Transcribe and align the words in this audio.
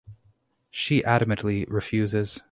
She 0.71 1.03
adamantly 1.03 1.65
refuses. 1.69 2.39